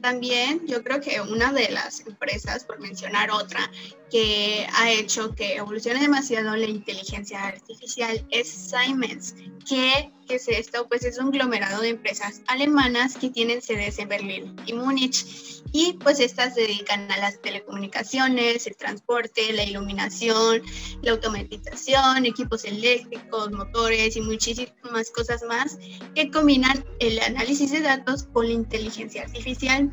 también 0.00 0.66
yo 0.66 0.82
creo 0.82 1.00
que 1.00 1.20
una 1.20 1.52
de 1.52 1.68
las 1.70 2.00
empresas, 2.00 2.64
por 2.64 2.80
mencionar 2.80 3.30
otra, 3.30 3.70
que 4.10 4.66
ha 4.74 4.90
hecho 4.90 5.34
que 5.34 5.56
evolucione 5.56 6.00
demasiado 6.00 6.56
la 6.56 6.66
inteligencia 6.66 7.44
artificial 7.46 8.26
es 8.30 8.48
Siemens. 8.48 9.34
¿Qué, 9.68 10.12
es 10.28 10.48
esto? 10.48 10.86
Pues 10.88 11.04
es 11.04 11.18
un 11.18 11.26
conglomerado 11.26 11.80
de 11.80 11.88
empresas 11.88 12.42
alemanas 12.46 13.16
que 13.16 13.30
tienen 13.30 13.62
sedes 13.62 13.98
en 13.98 14.08
Berlín 14.08 14.56
y 14.66 14.72
Múnich. 14.74 15.62
Y 15.72 15.94
pues 15.94 16.20
estas 16.20 16.54
se 16.54 16.62
dedican 16.62 17.10
a 17.10 17.18
las 17.18 17.40
telecomunicaciones, 17.40 18.66
el 18.66 18.76
transporte, 18.76 19.52
la 19.52 19.64
iluminación, 19.64 20.62
la 21.02 21.12
automatización, 21.12 22.24
equipos 22.26 22.64
eléctricos, 22.64 23.50
motores 23.52 24.16
y 24.16 24.20
muchísimas 24.20 25.10
cosas 25.14 25.42
más 25.48 25.78
que 26.14 26.30
combinan 26.30 26.84
el 27.00 27.20
análisis 27.20 27.70
de 27.72 27.80
datos 27.80 28.24
con 28.32 28.46
la 28.46 28.54
inteligencia 28.54 29.22
artificial. 29.22 29.92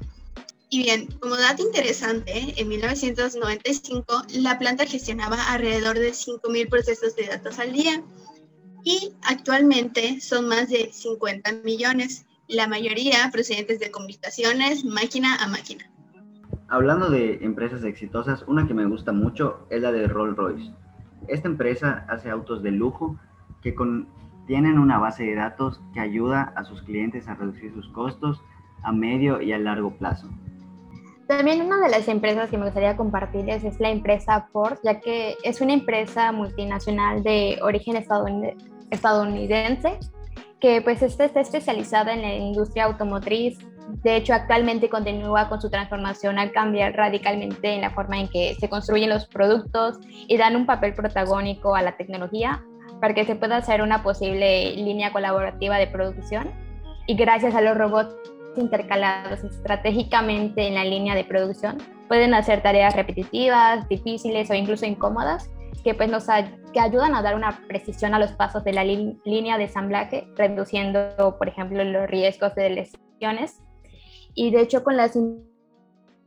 Y 0.76 0.84
bien, 0.84 1.08
como 1.22 1.38
dato 1.38 1.64
interesante, 1.64 2.54
en 2.58 2.68
1995 2.68 4.24
la 4.42 4.60
planta 4.60 4.86
gestionaba 4.86 5.38
alrededor 5.48 5.98
de 5.98 6.10
5.000 6.10 6.70
procesos 6.70 7.16
de 7.16 7.28
datos 7.28 7.60
al 7.60 7.72
día 7.72 8.04
y 8.84 9.14
actualmente 9.22 10.20
son 10.20 10.50
más 10.50 10.68
de 10.68 10.92
50 10.92 11.50
millones, 11.64 12.26
la 12.50 12.68
mayoría 12.68 13.30
procedentes 13.32 13.80
de 13.80 13.90
comunicaciones 13.90 14.84
máquina 14.84 15.38
a 15.38 15.48
máquina. 15.48 15.90
Hablando 16.68 17.10
de 17.10 17.36
empresas 17.36 17.86
exitosas, 17.86 18.44
una 18.46 18.68
que 18.68 18.74
me 18.74 18.86
gusta 18.86 19.14
mucho 19.14 19.66
es 19.70 19.82
la 19.82 19.94
de 19.94 20.10
Rolls 20.10 20.36
Royce. 20.36 20.74
Esta 21.30 21.48
empresa 21.48 22.06
hace 22.10 22.30
autos 22.30 22.62
de 22.64 22.72
lujo 22.72 23.18
que 23.62 23.74
tienen 24.46 24.78
una 24.78 25.00
base 25.00 25.24
de 25.24 25.36
datos 25.36 25.80
que 25.94 26.02
ayuda 26.02 26.52
a 26.58 26.66
sus 26.66 26.82
clientes 26.82 27.30
a 27.30 27.36
reducir 27.36 27.72
sus 27.74 27.88
costos 27.94 28.42
a 28.84 28.92
medio 28.92 29.42
y 29.42 29.54
a 29.54 29.58
largo 29.58 29.92
plazo. 29.92 30.30
También 31.28 31.62
una 31.62 31.80
de 31.80 31.90
las 31.90 32.08
empresas 32.08 32.50
que 32.52 32.58
me 32.58 32.66
gustaría 32.66 32.96
compartirles 32.96 33.64
es 33.64 33.80
la 33.80 33.90
empresa 33.90 34.48
Ford, 34.52 34.78
ya 34.84 35.00
que 35.00 35.36
es 35.44 35.60
una 35.60 35.74
empresa 35.74 36.32
multinacional 36.32 37.24
de 37.24 37.58
origen 37.64 37.96
estadounidense 38.92 40.00
que 40.60 40.82
pues 40.82 41.02
está 41.02 41.26
especializada 41.26 42.14
en 42.14 42.22
la 42.22 42.34
industria 42.36 42.86
automotriz. 42.86 43.58
De 44.04 44.16
hecho, 44.16 44.34
actualmente 44.34 44.90
continúa 44.90 45.50
con 45.50 45.62
su 45.62 45.70
transformación 45.70 46.38
al 46.38 46.52
cambiar 46.52 46.94
radicalmente 46.96 47.74
en 47.74 47.82
la 47.82 47.90
forma 47.92 48.20
en 48.20 48.28
que 48.28 48.56
se 48.60 48.70
construyen 48.70 49.10
los 49.10 49.28
productos 49.28 50.00
y 50.28 50.38
dan 50.38 50.56
un 50.56 50.66
papel 50.66 50.94
protagónico 50.94 51.76
a 51.76 51.82
la 51.82 51.98
tecnología 51.98 52.64
para 53.02 53.14
que 53.14 53.26
se 53.26 53.36
pueda 53.36 53.58
hacer 53.58 53.82
una 53.82 54.04
posible 54.04 54.76
línea 54.76 55.12
colaborativa 55.12 55.78
de 55.78 55.88
producción. 55.88 56.52
Y 57.08 57.16
gracias 57.16 57.54
a 57.54 57.62
los 57.62 57.78
robots 57.78 58.16
intercalados 58.58 59.44
estratégicamente 59.44 60.68
en 60.68 60.76
la 60.76 60.84
línea 60.84 61.16
de 61.16 61.24
producción 61.24 61.78
pueden 62.08 62.34
hacer 62.34 62.62
tareas 62.62 62.96
repetitivas, 62.96 63.88
difíciles 63.90 64.50
o 64.50 64.54
incluso 64.54 64.86
incómodas 64.86 65.50
que 65.86 65.94
pues 65.94 66.10
nos 66.10 66.26
que 66.74 66.80
ayudan 66.80 67.14
a 67.14 67.22
dar 67.22 67.36
una 67.36 67.62
precisión 67.68 68.16
a 68.16 68.20
los 68.20 68.32
pasos 68.32 68.64
de 68.64 68.74
la 68.74 68.84
línea 68.84 69.60
de 69.60 69.66
ensamblaje, 69.66 70.28
reduciendo, 70.36 71.36
por 71.38 71.48
ejemplo, 71.48 71.84
los 71.84 72.10
riesgos 72.10 72.56
de 72.56 72.72
lesiones. 72.72 73.62
Y 74.34 74.50
de 74.50 74.62
hecho, 74.62 74.84
con 74.84 74.98
las 74.98 75.16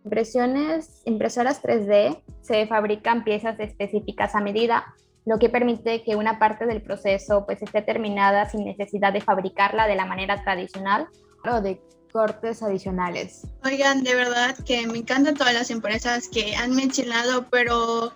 impresiones, 0.05 1.03
impresoras 1.07 1.61
3D 1.61 2.23
se 2.41 2.69
fabrican 2.69 3.25
piezas 3.25 3.59
específicas 3.59 4.37
a 4.37 4.41
medida, 4.41 4.95
lo 5.27 5.41
que 5.41 5.49
permite 5.49 6.05
que 6.05 6.15
una 6.15 6.39
parte 6.39 6.65
del 6.65 6.81
proceso 6.81 7.45
pues 7.45 7.61
esté 7.61 7.83
terminada 7.83 8.49
sin 8.49 8.65
necesidad 8.65 9.13
de 9.13 9.21
fabricarla 9.21 9.89
de 9.89 9.97
la 9.97 10.07
manera 10.07 10.43
tradicional 10.45 11.09
o 11.53 11.61
de 11.61 11.81
cortes 12.13 12.63
adicionales. 12.63 13.43
Oigan, 13.65 14.03
de 14.03 14.15
verdad 14.15 14.57
que 14.65 14.87
me 14.87 14.99
encantan 14.99 15.35
todas 15.35 15.55
las 15.55 15.71
empresas 15.71 16.29
que 16.29 16.57
han 16.57 16.75
mencionado, 16.75 17.49
pero 17.51 18.13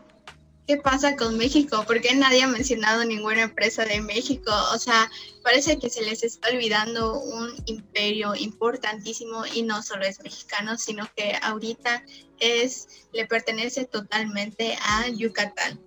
¿qué 0.67 0.77
pasa 0.77 1.17
con 1.17 1.37
México? 1.37 1.85
¿Por 1.87 2.01
qué 2.01 2.15
nadie 2.15 2.43
ha 2.43 2.49
mencionado 2.49 3.05
ninguna 3.05 3.43
empresa 3.43 3.85
de 3.85 4.01
México? 4.01 4.53
O 4.75 4.79
sea, 4.79 5.11
parece 5.43 5.79
que 5.79 5.91
se 5.91 6.03
les 6.03 6.23
está 6.23 6.49
olvidando 6.51 7.21
un 7.21 7.53
imperio 7.67 8.35
importantísimo 8.35 9.45
y 9.47 9.63
no 9.63 9.83
solo 9.83 10.05
es 10.05 10.21
mexicano, 10.23 10.77
sino 10.79 11.09
que 11.17 11.37
ahorita 11.43 12.05
es, 12.41 12.89
le 13.13 13.27
pertenece 13.27 13.85
totalmente 13.85 14.77
a 14.83 15.09
Yucatán 15.09 15.81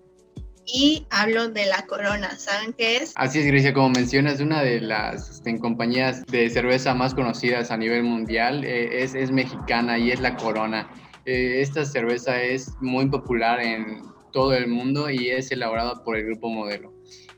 y 0.65 1.05
hablo 1.10 1.50
de 1.50 1.65
la 1.65 1.86
Corona. 1.86 2.38
¿Saben 2.38 2.74
qué 2.74 2.98
es? 2.98 3.13
Así 3.15 3.39
es, 3.39 3.45
Grecia, 3.45 3.74
como 3.74 3.89
mencionas, 3.89 4.39
una 4.39 4.62
de 4.62 4.81
las 4.81 5.29
este, 5.29 5.57
compañías 5.60 6.25
de 6.25 6.50
cerveza 6.50 6.93
más 6.93 7.13
conocidas 7.13 7.72
a 7.72 7.77
nivel 7.77 8.03
mundial 8.03 8.63
eh, 8.63 9.03
es, 9.03 9.15
es, 9.15 9.31
mexicana 9.31 9.98
y 9.98 10.12
es 10.12 10.19
la 10.19 10.36
Corona. 10.36 10.89
Eh, 11.25 11.62
esta 11.62 11.86
cerveza 11.86 12.41
es 12.41 12.72
muy 12.81 13.10
popular 13.10 13.60
en 13.62 14.01
todo 14.31 14.53
el 14.53 14.67
mundo 14.67 15.10
y 15.10 15.29
es 15.29 15.51
elaborada 15.51 16.03
por 16.03 16.17
el 16.17 16.25
Grupo 16.25 16.50
Modelo. 16.50 16.93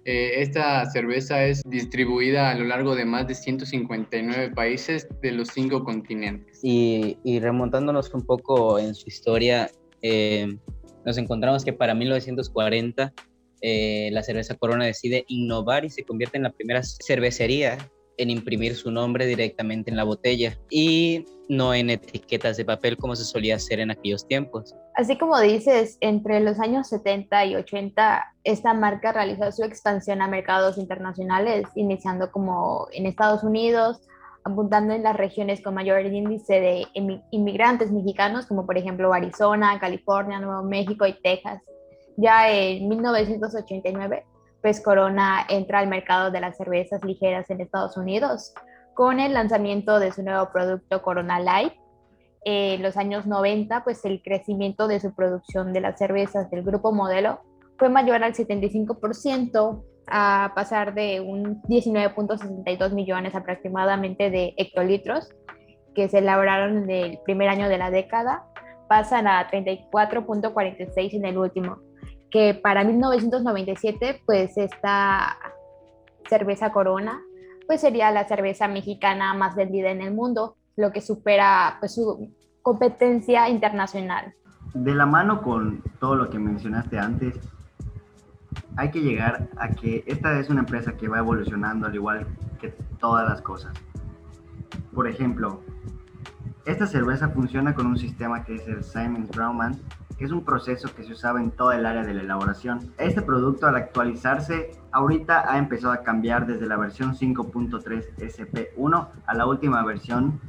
Eh, 0.06 0.42
esta 0.42 0.86
cerveza 0.90 1.44
es 1.44 1.62
distribuida 1.66 2.50
a 2.50 2.56
lo 2.56 2.64
largo 2.64 2.96
de 2.96 3.04
más 3.04 3.28
de 3.28 3.36
159 3.36 4.52
países 4.56 5.06
de 5.22 5.34
los 5.34 5.50
cinco 5.50 5.84
continentes. 5.84 6.60
Y, 6.64 7.18
y 7.26 7.40
remontándonos 7.40 8.14
un 8.14 8.26
poco 8.26 8.80
en 8.80 8.96
su 8.96 9.10
historia, 9.10 9.70
nos 11.08 11.18
encontramos 11.18 11.64
que 11.64 11.72
para 11.72 11.96
1940 11.96 13.14
eh, 13.62 14.10
la 14.12 14.24
cerveza 14.24 14.56
Corona 14.56 14.86
decide 14.86 15.24
innovar 15.30 15.86
y 15.86 15.90
se 15.90 16.04
convierte 16.04 16.36
en 16.36 16.44
la 16.44 16.52
primera 16.52 16.82
cervecería 16.84 17.78
en 18.18 18.30
imprimir 18.30 18.76
su 18.76 18.92
nombre 18.92 19.26
directamente 19.26 19.90
en 19.90 19.96
la 19.96 20.04
botella 20.04 20.58
y 20.70 21.24
no 21.48 21.74
en 21.74 21.92
etiquetas 21.92 22.58
de 22.58 22.66
papel 22.66 22.98
como 22.98 23.16
se 23.16 23.24
solía 23.24 23.56
hacer 23.56 23.80
en 23.80 23.92
aquellos 23.92 24.28
tiempos. 24.28 24.76
Así 24.96 25.18
como 25.18 25.40
dices, 25.40 25.98
entre 26.02 26.42
los 26.42 26.60
años 26.60 26.90
70 26.90 27.46
y 27.46 27.56
80, 27.56 28.26
esta 28.44 28.74
marca 28.74 29.14
realizó 29.14 29.50
su 29.54 29.64
expansión 29.64 30.22
a 30.22 30.28
mercados 30.28 30.78
internacionales, 30.78 31.68
iniciando 31.76 32.32
como 32.32 32.88
en 32.92 33.06
Estados 33.06 33.44
Unidos, 33.44 34.02
apuntando 34.48 34.94
en 34.94 35.04
las 35.04 35.16
regiones 35.16 35.62
con 35.62 35.76
mayor 35.76 36.06
índice 36.06 36.60
de 36.60 36.88
inmigrantes 37.32 37.92
mexicanos, 37.92 38.46
como 38.46 38.66
por 38.66 38.78
ejemplo 38.78 39.14
Arizona, 39.14 39.80
California, 39.80 40.40
Nuevo 40.40 40.64
México 40.64 41.06
y 41.06 41.14
Texas. 41.22 41.62
Ya 42.18 42.50
en 42.52 42.88
1989, 42.88 44.26
pues 44.62 44.82
Corona 44.82 45.46
entra 45.50 45.80
al 45.80 45.88
mercado 45.88 46.32
de 46.32 46.42
las 46.42 46.58
cervezas 46.58 47.04
ligeras 47.04 47.50
en 47.50 47.62
Estados 47.62 47.96
Unidos 47.96 48.54
con 48.96 49.20
el 49.20 49.34
lanzamiento 49.34 50.00
de 50.00 50.12
su 50.12 50.24
nuevo 50.24 50.50
producto 50.52 51.04
Corona 51.04 51.40
Light. 51.40 51.74
En 52.44 52.82
los 52.82 52.98
años 52.98 53.28
90, 53.28 53.84
pues 53.84 54.04
el 54.06 54.24
crecimiento 54.24 54.88
de 54.88 55.00
su 55.00 55.14
producción 55.14 55.74
de 55.74 55.82
las 55.82 56.00
cervezas 56.00 56.50
del 56.50 56.64
grupo 56.64 56.92
modelo 56.92 57.42
fue 57.78 57.90
mayor 57.90 58.24
al 58.24 58.34
75%, 58.34 59.84
a 60.08 60.54
pasar 60.56 60.94
de 60.94 61.20
un 61.20 61.62
19.62 61.64 62.94
millones 62.94 63.36
aproximadamente 63.36 64.30
de 64.30 64.54
hectolitros 64.58 65.30
que 65.94 66.08
se 66.08 66.20
elaboraron 66.20 66.84
en 66.84 66.90
el 66.90 67.20
primer 67.26 67.50
año 67.50 67.68
de 67.68 67.78
la 67.78 67.92
década, 67.92 68.46
pasan 68.88 69.28
a 69.28 69.50
34.46 69.50 71.14
en 71.14 71.26
el 71.26 71.38
último, 71.38 71.80
que 72.32 72.54
para 72.54 72.84
1997 72.84 74.22
pues 74.26 74.58
esta 74.58 75.38
cerveza 76.30 76.72
Corona 76.72 77.22
pues 77.68 77.82
sería 77.82 78.12
la 78.12 78.28
cerveza 78.28 78.68
mexicana 78.68 79.34
más 79.34 79.56
vendida 79.56 79.92
en 79.92 80.02
el 80.02 80.14
mundo, 80.14 80.56
lo 80.78 80.92
que 80.92 81.02
supera 81.02 81.78
pues 81.80 81.96
su 81.96 82.32
competencia 82.62 83.50
internacional. 83.50 84.34
De 84.74 84.96
la 84.96 85.06
mano 85.06 85.42
con 85.42 85.84
todo 86.00 86.16
lo 86.16 86.30
que 86.30 86.40
mencionaste 86.40 86.98
antes, 86.98 87.36
hay 88.78 88.92
que 88.92 89.02
llegar 89.02 89.50
a 89.58 89.70
que 89.70 90.04
esta 90.06 90.40
es 90.40 90.50
una 90.50 90.62
empresa 90.62 90.96
que 90.96 91.08
va 91.08 91.18
evolucionando 91.18 91.88
al 91.88 91.96
igual 91.96 92.28
que 92.62 92.70
todas 93.00 93.28
las 93.28 93.42
cosas. 93.42 93.74
Por 94.94 95.08
ejemplo, 95.08 95.62
esta 96.66 96.86
cerveza 96.86 97.30
funciona 97.30 97.74
con 97.74 97.88
un 97.88 97.98
sistema 97.98 98.44
que 98.44 98.56
es 98.56 98.68
el 98.68 98.84
Simons 98.84 99.30
Brauman, 99.30 99.80
que 100.18 100.26
es 100.26 100.32
un 100.32 100.44
proceso 100.44 100.94
que 100.96 101.04
se 101.04 101.14
usaba 101.14 101.40
en 101.42 101.52
toda 101.52 101.76
el 101.76 101.86
área 101.86 102.04
de 102.04 102.14
la 102.14 102.22
elaboración. 102.22 102.92
Este 102.98 103.22
producto 103.22 103.68
al 103.68 103.76
actualizarse 103.76 104.72
ahorita 104.92 105.52
ha 105.52 105.58
empezado 105.58 105.94
a 105.94 106.04
cambiar 106.04 106.46
desde 106.46 106.68
la 106.68 106.78
versión 106.78 107.16
5.3 107.16 108.16
SP1 108.18 109.08
a 109.26 109.34
la 109.34 109.46
última 109.46 109.84
versión 109.84 110.40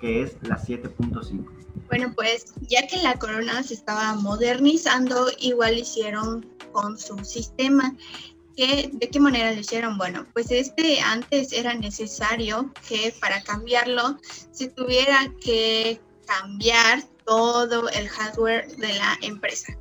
que 0.00 0.22
es 0.22 0.36
la 0.42 0.58
7.5. 0.58 1.44
Bueno, 1.88 2.12
pues 2.14 2.54
ya 2.60 2.86
que 2.86 3.02
la 3.02 3.14
corona 3.14 3.62
se 3.62 3.74
estaba 3.74 4.14
modernizando, 4.14 5.26
igual 5.40 5.78
hicieron 5.78 6.46
con 6.72 6.98
su 6.98 7.24
sistema. 7.24 7.94
¿De 8.56 9.08
qué 9.12 9.20
manera 9.20 9.52
lo 9.52 9.60
hicieron? 9.60 9.98
Bueno, 9.98 10.26
pues 10.32 10.50
este 10.50 11.00
antes 11.00 11.52
era 11.52 11.74
necesario 11.74 12.72
que 12.88 13.14
para 13.20 13.40
cambiarlo 13.42 14.18
se 14.50 14.68
tuviera 14.68 15.32
que 15.40 16.00
cambiar 16.26 17.04
todo 17.24 17.88
el 17.90 18.08
hardware 18.08 18.66
de 18.76 18.94
la 18.94 19.16
empresa. 19.22 19.78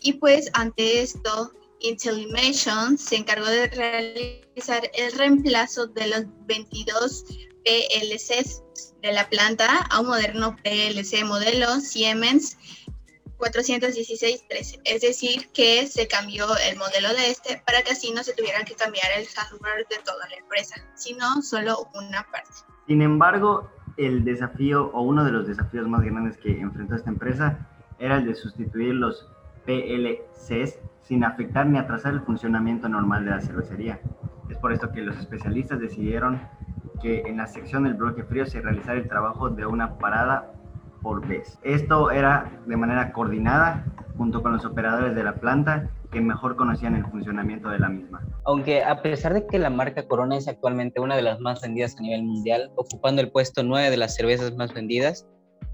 Y 0.00 0.14
pues 0.14 0.50
ante 0.52 1.00
esto, 1.00 1.52
Intellimation 1.80 2.98
se 2.98 3.16
encargó 3.16 3.46
de 3.46 3.68
realizar 3.68 4.90
el 4.94 5.12
reemplazo 5.12 5.86
de 5.86 6.06
los 6.08 6.24
22 6.46 7.24
PLCs 7.64 8.62
de 9.02 9.12
la 9.12 9.28
planta 9.28 9.86
a 9.90 10.00
un 10.00 10.08
moderno 10.08 10.56
PLC 10.62 11.24
modelo 11.24 11.80
Siemens 11.80 12.56
416.13, 13.42 14.80
es 14.84 15.00
decir, 15.02 15.48
que 15.52 15.88
se 15.88 16.06
cambió 16.06 16.46
el 16.70 16.78
modelo 16.78 17.08
de 17.08 17.28
este 17.28 17.60
para 17.66 17.82
que 17.82 17.90
así 17.90 18.12
no 18.12 18.22
se 18.22 18.34
tuviera 18.34 18.62
que 18.62 18.74
cambiar 18.74 19.06
el 19.18 19.26
hardware 19.26 19.84
de 19.90 19.96
toda 20.04 20.28
la 20.28 20.36
empresa, 20.36 20.76
sino 20.94 21.42
solo 21.42 21.88
una 21.94 22.22
parte. 22.30 22.52
Sin 22.86 23.02
embargo, 23.02 23.68
el 23.96 24.24
desafío 24.24 24.92
o 24.92 25.02
uno 25.02 25.24
de 25.24 25.32
los 25.32 25.48
desafíos 25.48 25.88
más 25.88 26.02
grandes 26.02 26.36
que 26.36 26.52
enfrentó 26.52 26.94
esta 26.94 27.10
empresa 27.10 27.68
era 27.98 28.18
el 28.18 28.26
de 28.26 28.36
sustituir 28.36 28.94
los 28.94 29.26
PLCs 29.66 30.78
sin 31.02 31.24
afectar 31.24 31.66
ni 31.66 31.78
atrasar 31.78 32.14
el 32.14 32.20
funcionamiento 32.20 32.88
normal 32.88 33.24
de 33.24 33.32
la 33.32 33.40
cervecería. 33.40 34.00
Es 34.50 34.56
por 34.58 34.72
esto 34.72 34.92
que 34.92 35.00
los 35.00 35.18
especialistas 35.18 35.80
decidieron 35.80 36.40
que 37.02 37.22
en 37.22 37.38
la 37.38 37.48
sección 37.48 37.82
del 37.82 37.94
bloque 37.94 38.22
frío 38.22 38.46
se 38.46 38.60
realizara 38.60 38.98
el 38.98 39.08
trabajo 39.08 39.50
de 39.50 39.66
una 39.66 39.98
parada 39.98 40.52
por 41.02 41.26
vez. 41.26 41.58
Esto 41.62 42.10
era 42.10 42.50
de 42.66 42.76
manera 42.76 43.12
coordinada 43.12 43.84
junto 44.16 44.42
con 44.42 44.52
los 44.52 44.64
operadores 44.64 45.14
de 45.14 45.24
la 45.24 45.34
planta 45.34 45.90
que 46.12 46.20
mejor 46.20 46.56
conocían 46.56 46.94
el 46.94 47.04
funcionamiento 47.06 47.70
de 47.70 47.78
la 47.78 47.88
misma. 47.88 48.22
Aunque 48.44 48.84
a 48.84 49.02
pesar 49.02 49.34
de 49.34 49.46
que 49.46 49.58
la 49.58 49.70
marca 49.70 50.06
Corona 50.06 50.36
es 50.36 50.46
actualmente 50.46 51.00
una 51.00 51.16
de 51.16 51.22
las 51.22 51.40
más 51.40 51.60
vendidas 51.62 51.96
a 51.98 52.02
nivel 52.02 52.22
mundial, 52.22 52.70
ocupando 52.76 53.22
el 53.22 53.30
puesto 53.30 53.62
9 53.62 53.90
de 53.90 53.96
las 53.96 54.14
cervezas 54.14 54.54
más 54.54 54.72
vendidas, 54.74 55.26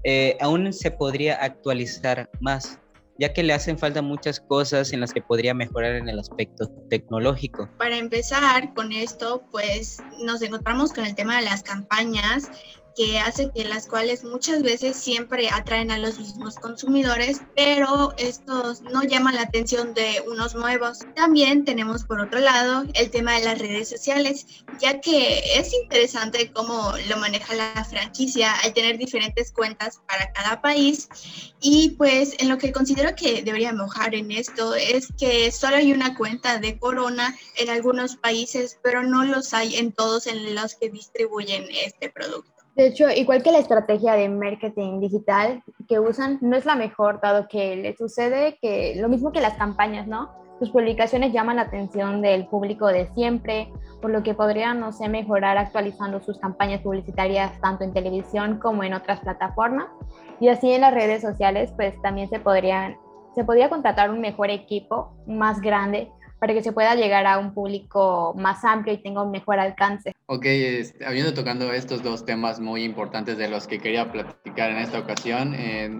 eh, 0.03 0.37
aún 0.39 0.71
se 0.71 0.91
podría 0.91 1.35
actualizar 1.43 2.29
más, 2.39 2.79
ya 3.17 3.33
que 3.33 3.43
le 3.43 3.51
hacen 3.51 3.77
falta 3.77 4.01
muchas 4.01 4.39
cosas 4.39 4.93
en 4.93 5.01
las 5.01 5.13
que 5.13 5.21
podría 5.21 5.53
mejorar 5.53 5.95
en 5.95 6.07
el 6.07 6.19
aspecto 6.19 6.69
tecnológico. 6.89 7.69
Para 7.77 7.97
empezar 7.97 8.73
con 8.73 8.93
esto, 8.93 9.43
pues 9.51 10.01
nos 10.23 10.41
encontramos 10.41 10.93
con 10.93 11.05
el 11.05 11.15
tema 11.15 11.35
de 11.35 11.43
las 11.43 11.63
campañas 11.63 12.49
que 12.95 13.19
hace 13.19 13.51
que 13.53 13.63
las 13.65 13.87
cuales 13.87 14.23
muchas 14.23 14.61
veces 14.61 14.97
siempre 14.97 15.49
atraen 15.49 15.91
a 15.91 15.97
los 15.97 16.19
mismos 16.19 16.55
consumidores, 16.55 17.41
pero 17.55 18.13
estos 18.17 18.81
no 18.81 19.03
llaman 19.03 19.35
la 19.35 19.43
atención 19.43 19.93
de 19.93 20.23
unos 20.27 20.55
nuevos. 20.55 20.99
También 21.15 21.65
tenemos 21.65 22.03
por 22.03 22.19
otro 22.19 22.39
lado 22.39 22.83
el 22.93 23.09
tema 23.11 23.33
de 23.33 23.45
las 23.45 23.59
redes 23.59 23.89
sociales, 23.89 24.45
ya 24.81 24.99
que 25.01 25.59
es 25.59 25.73
interesante 25.73 26.51
cómo 26.51 26.93
lo 27.07 27.17
maneja 27.17 27.55
la 27.55 27.85
franquicia 27.85 28.53
al 28.63 28.73
tener 28.73 28.97
diferentes 28.97 29.51
cuentas 29.51 30.01
para 30.07 30.31
cada 30.33 30.61
país 30.61 31.09
y 31.61 31.89
pues 31.97 32.35
en 32.39 32.49
lo 32.49 32.57
que 32.57 32.71
considero 32.71 33.15
que 33.15 33.43
debería 33.43 33.73
mejorar 33.73 34.15
en 34.15 34.31
esto 34.31 34.75
es 34.75 35.09
que 35.17 35.51
solo 35.51 35.77
hay 35.77 35.91
una 35.91 36.15
cuenta 36.15 36.59
de 36.59 36.77
Corona 36.79 37.35
en 37.57 37.69
algunos 37.69 38.15
países, 38.15 38.79
pero 38.81 39.03
no 39.03 39.25
los 39.25 39.53
hay 39.53 39.75
en 39.75 39.91
todos 39.91 40.27
en 40.27 40.55
los 40.55 40.75
que 40.75 40.89
distribuyen 40.89 41.65
este 41.71 42.09
producto. 42.09 42.58
De 42.79 42.87
hecho, 42.87 43.09
igual 43.09 43.43
que 43.43 43.51
la 43.51 43.59
estrategia 43.59 44.13
de 44.13 44.29
marketing 44.29 45.01
digital 45.01 45.61
que 45.89 45.99
usan, 45.99 46.37
no 46.39 46.55
es 46.55 46.65
la 46.65 46.75
mejor, 46.75 47.19
dado 47.19 47.45
que 47.49 47.75
le 47.75 47.93
sucede 47.97 48.57
que 48.61 48.95
lo 48.95 49.09
mismo 49.09 49.33
que 49.33 49.41
las 49.41 49.55
campañas, 49.55 50.07
¿no? 50.07 50.29
Sus 50.59 50.69
publicaciones 50.69 51.33
llaman 51.33 51.57
la 51.57 51.63
atención 51.63 52.21
del 52.21 52.47
público 52.47 52.87
de 52.87 53.07
siempre, 53.07 53.69
por 54.01 54.11
lo 54.11 54.23
que 54.23 54.33
podrían, 54.33 54.79
no 54.79 54.93
sé, 54.93 55.09
mejorar 55.09 55.57
actualizando 55.57 56.21
sus 56.21 56.39
campañas 56.39 56.79
publicitarias 56.79 57.59
tanto 57.59 57.83
en 57.83 57.91
televisión 57.91 58.59
como 58.59 58.85
en 58.85 58.93
otras 58.93 59.19
plataformas. 59.19 59.87
Y 60.39 60.47
así 60.47 60.71
en 60.71 60.79
las 60.79 60.93
redes 60.93 61.21
sociales, 61.21 61.73
pues 61.75 62.01
también 62.01 62.29
se 62.29 62.37
se 62.37 63.43
podría 63.43 63.69
contratar 63.69 64.09
un 64.09 64.21
mejor 64.21 64.51
equipo, 64.51 65.17
más 65.27 65.59
grande, 65.59 66.13
para 66.39 66.53
que 66.53 66.63
se 66.63 66.71
pueda 66.71 66.95
llegar 66.95 67.25
a 67.27 67.37
un 67.37 67.53
público 67.53 68.33
más 68.37 68.63
amplio 68.63 68.93
y 68.93 68.97
tenga 68.97 69.21
un 69.23 69.31
mejor 69.31 69.59
alcance. 69.59 70.13
Ok, 70.27 70.45
habiendo 71.05 71.33
tocando 71.33 71.71
estos 71.73 72.01
dos 72.01 72.25
temas 72.25 72.59
muy 72.59 72.83
importantes 72.83 73.37
de 73.37 73.49
los 73.49 73.67
que 73.67 73.79
quería 73.79 74.11
platicar 74.11 74.71
en 74.71 74.77
esta 74.77 74.99
ocasión, 74.99 75.53
eh, 75.55 75.99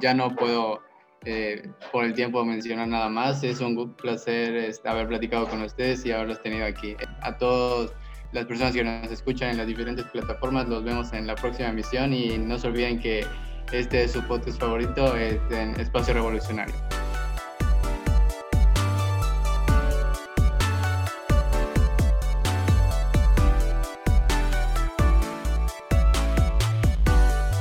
ya 0.00 0.14
no 0.14 0.34
puedo 0.34 0.80
eh, 1.26 1.70
por 1.90 2.04
el 2.04 2.14
tiempo 2.14 2.44
mencionar 2.44 2.88
nada 2.88 3.08
más. 3.08 3.42
Es 3.42 3.60
un 3.60 3.94
placer 3.94 4.56
este, 4.56 4.88
haber 4.88 5.08
platicado 5.08 5.48
con 5.48 5.62
ustedes 5.62 6.04
y 6.04 6.12
haberlos 6.12 6.42
tenido 6.42 6.66
aquí. 6.66 6.96
A 7.22 7.36
todas 7.36 7.92
las 8.32 8.44
personas 8.46 8.74
que 8.74 8.84
nos 8.84 9.10
escuchan 9.10 9.50
en 9.50 9.58
las 9.58 9.66
diferentes 9.66 10.04
plataformas, 10.06 10.68
los 10.68 10.84
vemos 10.84 11.12
en 11.12 11.26
la 11.26 11.34
próxima 11.34 11.68
emisión 11.68 12.12
y 12.12 12.36
no 12.38 12.58
se 12.58 12.68
olviden 12.68 12.98
que 12.98 13.24
este 13.72 14.04
es 14.04 14.12
su 14.12 14.22
podcast 14.24 14.60
favorito, 14.60 15.16
este, 15.16 15.62
en 15.62 15.80
Espacio 15.80 16.14
Revolucionario. 16.14 16.74